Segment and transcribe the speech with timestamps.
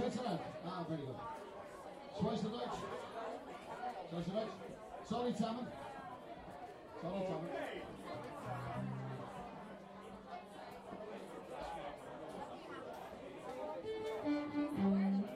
[0.00, 0.40] Switzerland.
[0.66, 1.16] Ah, very good.
[2.16, 2.78] Schweizerdeutsch?
[4.08, 4.48] Schweizerdeutsch?
[5.06, 5.66] Sorry, zusammen.
[7.02, 7.50] Sorry, zusammen.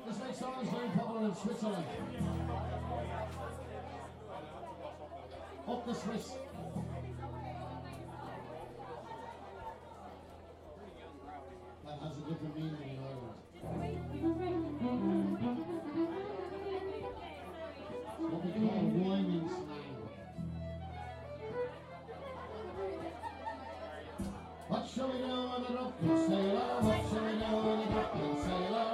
[0.07, 1.87] This next song is very popular in Switzerland.
[5.69, 6.37] Up the Swiss.
[11.85, 12.94] That has a different meaning
[24.97, 25.93] What shall we do when the rock
[26.29, 26.55] sail?
[26.55, 28.15] Oh, what shall we do when the rock
[28.47, 28.94] sail?